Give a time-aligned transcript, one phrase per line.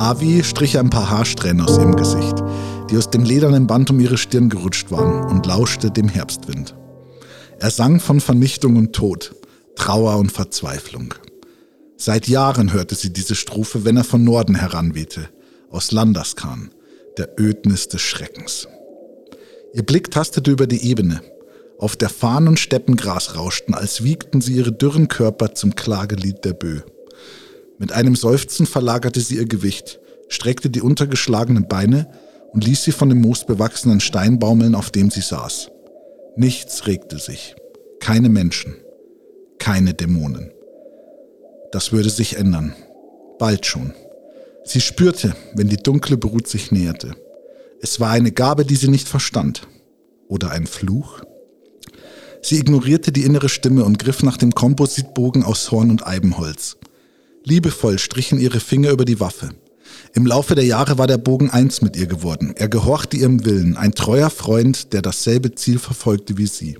[0.00, 2.36] Avi strich ein paar Haarsträhnen aus ihrem Gesicht,
[2.90, 6.74] die aus dem ledernen Band um ihre Stirn gerutscht waren, und lauschte dem Herbstwind.
[7.58, 9.34] Er sang von Vernichtung und Tod,
[9.76, 11.12] Trauer und Verzweiflung.
[11.98, 15.28] Seit Jahren hörte sie diese Strophe, wenn er von Norden heranwehte,
[15.70, 16.70] aus Landaskan,
[17.18, 18.68] der Ödnis des Schreckens.
[19.74, 21.20] Ihr Blick tastete über die Ebene.
[21.78, 26.54] Auf der Fahnen und Steppengras rauschten, als wiegten sie ihre dürren Körper zum Klagelied der
[26.54, 26.80] Bö.
[27.80, 32.12] Mit einem Seufzen verlagerte sie ihr Gewicht, streckte die untergeschlagenen Beine
[32.52, 35.70] und ließ sie von dem moosbewachsenen Stein baumeln, auf dem sie saß.
[36.36, 37.56] Nichts regte sich.
[37.98, 38.74] Keine Menschen.
[39.58, 40.52] Keine Dämonen.
[41.72, 42.74] Das würde sich ändern.
[43.38, 43.94] Bald schon.
[44.62, 47.14] Sie spürte, wenn die dunkle Brut sich näherte.
[47.80, 49.66] Es war eine Gabe, die sie nicht verstand.
[50.28, 51.22] Oder ein Fluch?
[52.42, 56.76] Sie ignorierte die innere Stimme und griff nach dem Kompositbogen aus Horn und Eibenholz.
[57.44, 59.50] Liebevoll strichen ihre Finger über die Waffe.
[60.14, 62.52] Im Laufe der Jahre war der Bogen eins mit ihr geworden.
[62.56, 66.78] Er gehorchte ihrem Willen, ein treuer Freund, der dasselbe Ziel verfolgte wie sie.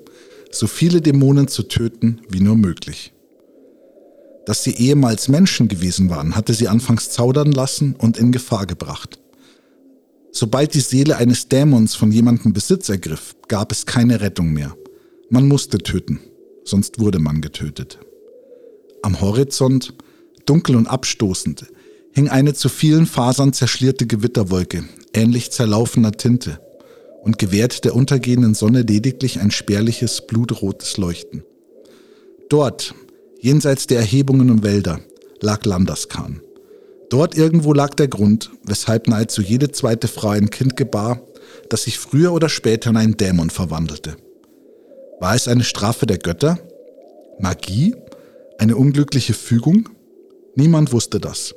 [0.50, 3.12] So viele Dämonen zu töten, wie nur möglich.
[4.46, 9.20] Dass sie ehemals Menschen gewesen waren, hatte sie anfangs zaudern lassen und in Gefahr gebracht.
[10.32, 14.76] Sobald die Seele eines Dämons von jemandem Besitz ergriff, gab es keine Rettung mehr.
[15.28, 16.20] Man musste töten,
[16.64, 17.98] sonst wurde man getötet.
[19.02, 19.94] Am Horizont,
[20.50, 21.66] dunkel und abstoßend,
[22.12, 24.82] hing eine zu vielen Fasern zerschlierte Gewitterwolke,
[25.14, 26.60] ähnlich zerlaufener Tinte,
[27.22, 31.44] und gewährt der untergehenden Sonne lediglich ein spärliches, blutrotes Leuchten.
[32.48, 32.96] Dort,
[33.38, 34.98] jenseits der Erhebungen und Wälder,
[35.40, 36.40] lag Landaskan.
[37.10, 41.20] Dort irgendwo lag der Grund, weshalb nahezu jede zweite Frau ein Kind gebar,
[41.68, 44.16] das sich früher oder später in einen Dämon verwandelte.
[45.20, 46.58] War es eine Strafe der Götter?
[47.38, 47.94] Magie?
[48.58, 49.90] Eine unglückliche Fügung?
[50.54, 51.54] Niemand wusste das.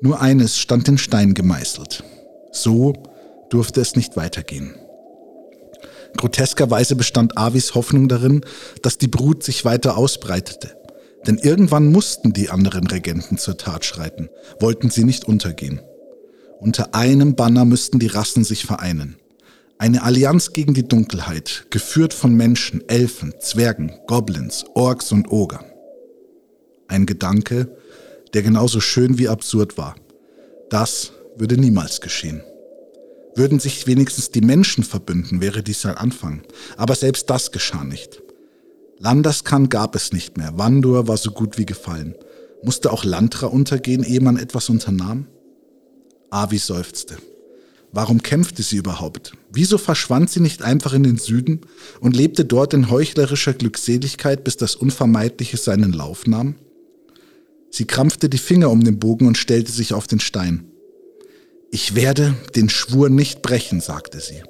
[0.00, 2.04] Nur eines stand in Stein gemeißelt.
[2.52, 2.92] So
[3.50, 4.74] durfte es nicht weitergehen.
[6.16, 8.42] Groteskerweise bestand Avis Hoffnung darin,
[8.82, 10.76] dass die Brut sich weiter ausbreitete.
[11.26, 14.28] Denn irgendwann mussten die anderen Regenten zur Tat schreiten,
[14.60, 15.80] wollten sie nicht untergehen.
[16.60, 19.16] Unter einem Banner müssten die Rassen sich vereinen.
[19.78, 25.66] Eine Allianz gegen die Dunkelheit, geführt von Menschen, Elfen, Zwergen, Goblins, Orks und Ogern.
[26.88, 27.76] Ein Gedanke,
[28.36, 29.94] der genauso schön wie absurd war.
[30.68, 32.42] Das würde niemals geschehen.
[33.34, 36.42] Würden sich wenigstens die Menschen verbünden, wäre dies ein Anfang.
[36.76, 38.20] Aber selbst das geschah nicht.
[38.98, 40.52] Landaskan gab es nicht mehr.
[40.58, 42.14] Wandur war so gut wie gefallen.
[42.62, 45.28] Musste auch Landra untergehen, ehe man etwas unternahm?
[46.28, 47.16] Avi seufzte.
[47.90, 49.32] Warum kämpfte sie überhaupt?
[49.50, 51.62] Wieso verschwand sie nicht einfach in den Süden
[52.00, 56.56] und lebte dort in heuchlerischer Glückseligkeit, bis das Unvermeidliche seinen Lauf nahm?
[57.70, 60.70] Sie krampfte die Finger um den Bogen und stellte sich auf den Stein.
[61.70, 64.42] Ich werde den Schwur nicht brechen, sagte sie.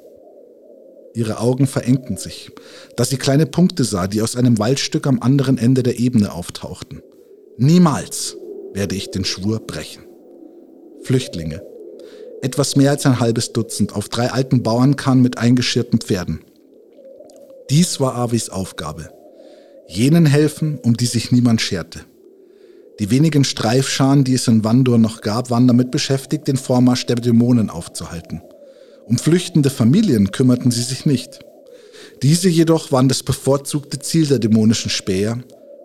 [1.15, 2.51] Ihre Augen verengten sich,
[2.97, 7.01] da sie kleine Punkte sah, die aus einem Waldstück am anderen Ende der Ebene auftauchten.
[7.57, 8.37] Niemals
[8.75, 10.05] werde ich den Schwur brechen.
[11.03, 11.63] Flüchtlinge.
[12.43, 16.41] Etwas mehr als ein halbes Dutzend auf drei alten Bauernkahn mit eingeschirrten Pferden.
[17.71, 19.09] Dies war Avis Aufgabe.
[19.89, 22.01] Jenen helfen, um die sich niemand scherte.
[22.99, 27.17] Die wenigen Streifscharen, die es in Wandur noch gab, waren damit beschäftigt, den Vormarsch der
[27.17, 28.43] Dämonen aufzuhalten.
[29.05, 31.41] Um flüchtende Familien kümmerten sie sich nicht.
[32.23, 35.39] Diese jedoch waren das bevorzugte Ziel der dämonischen Späher,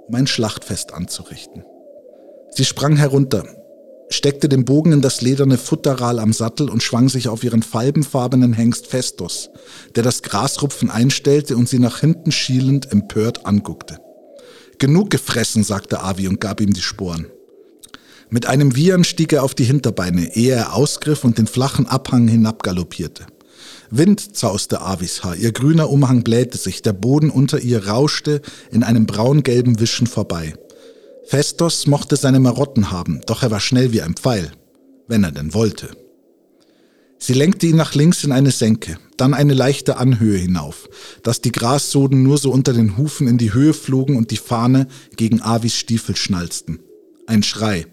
[0.07, 1.63] um ein Schlachtfest anzurichten.
[2.51, 3.45] Sie sprang herunter,
[4.09, 8.53] steckte den Bogen in das lederne Futteral am Sattel und schwang sich auf ihren falbenfarbenen
[8.53, 9.49] Hengst Festus,
[9.95, 13.99] der das Grasrupfen einstellte und sie nach hinten schielend empört anguckte.
[14.81, 17.27] Genug gefressen, sagte Avi und gab ihm die Sporen.
[18.31, 22.27] Mit einem Wiehern stieg er auf die Hinterbeine, ehe er ausgriff und den flachen Abhang
[22.27, 23.27] hinabgaloppierte.
[23.91, 28.81] Wind zauste Avis Haar, ihr grüner Umhang blähte sich, der Boden unter ihr rauschte in
[28.81, 30.55] einem braungelben Wischen vorbei.
[31.25, 34.51] Festos mochte seine Marotten haben, doch er war schnell wie ein Pfeil,
[35.07, 35.89] wenn er denn wollte.
[37.23, 40.89] Sie lenkte ihn nach links in eine Senke, dann eine leichte Anhöhe hinauf,
[41.21, 44.87] dass die Grassoden nur so unter den Hufen in die Höhe flogen und die Fahne
[45.17, 46.79] gegen Avis Stiefel schnalzten.
[47.27, 47.85] Ein Schrei,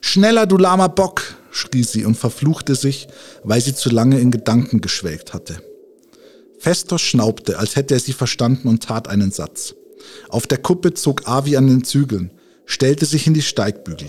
[0.00, 3.08] Schneller, du lahmer Bock, schrie sie und verfluchte sich,
[3.44, 5.62] weil sie zu lange in Gedanken geschwelgt hatte.
[6.58, 9.74] Festos schnaubte, als hätte er sie verstanden und tat einen Satz.
[10.30, 12.30] Auf der Kuppe zog Avi an den Zügeln,
[12.64, 14.08] stellte sich in die Steigbügel.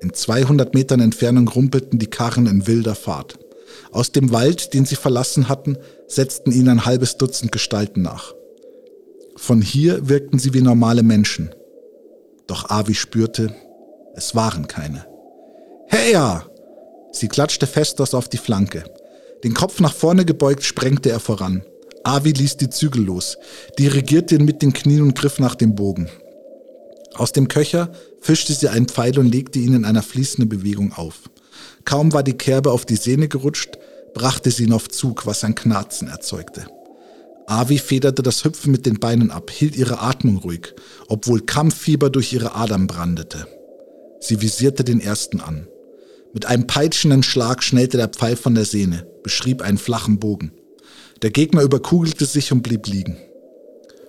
[0.00, 3.39] In 200 Metern Entfernung rumpelten die Karren in wilder Fahrt.
[3.92, 8.34] Aus dem Wald, den sie verlassen hatten, setzten ihnen ein halbes Dutzend Gestalten nach.
[9.36, 11.50] Von hier wirkten sie wie normale Menschen.
[12.46, 13.54] Doch Avi spürte,
[14.14, 15.06] es waren keine.
[15.86, 16.46] Heya!
[17.12, 18.84] Sie klatschte Festos auf die Flanke.
[19.42, 21.62] Den Kopf nach vorne gebeugt sprengte er voran.
[22.04, 23.36] Avi ließ die Zügel los,
[23.78, 26.08] dirigierte ihn mit den Knien und griff nach dem Bogen.
[27.14, 27.90] Aus dem Köcher
[28.20, 31.22] fischte sie einen Pfeil und legte ihn in einer fließenden Bewegung auf.
[31.84, 33.78] Kaum war die Kerbe auf die Sehne gerutscht,
[34.14, 36.66] brachte sie ihn auf Zug, was ein Knarzen erzeugte.
[37.46, 40.74] Avi federte das Hüpfen mit den Beinen ab, hielt ihre Atmung ruhig,
[41.08, 43.46] obwohl Kampffieber durch ihre Adern brandete.
[44.20, 45.66] Sie visierte den ersten an.
[46.32, 50.52] Mit einem peitschenden Schlag schnellte der Pfeil von der Sehne, beschrieb einen flachen Bogen.
[51.22, 53.16] Der Gegner überkugelte sich und blieb liegen.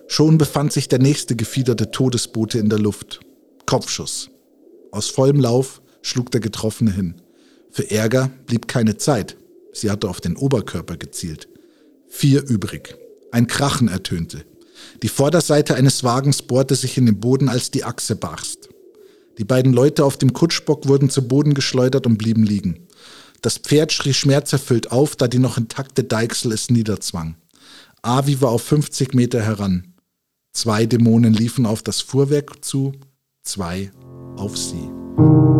[0.06, 3.20] Schon befand sich der nächste gefiederte Todesbote in der Luft.
[3.66, 4.30] Kopfschuss.
[4.92, 7.14] Aus vollem Lauf schlug der Getroffene hin.
[7.72, 9.36] Für Ärger blieb keine Zeit.
[9.72, 11.48] Sie hatte auf den Oberkörper gezielt.
[12.06, 12.96] Vier übrig.
[13.32, 14.44] Ein Krachen ertönte.
[15.02, 18.68] Die Vorderseite eines Wagens bohrte sich in den Boden, als die Achse barst.
[19.38, 22.86] Die beiden Leute auf dem Kutschbock wurden zu Boden geschleudert und blieben liegen.
[23.40, 27.36] Das Pferd schrie schmerzerfüllt auf, da die noch intakte Deichsel es niederzwang.
[28.02, 29.94] Avi war auf 50 Meter heran.
[30.52, 32.92] Zwei Dämonen liefen auf das Fuhrwerk zu,
[33.42, 33.90] zwei
[34.36, 35.51] auf sie.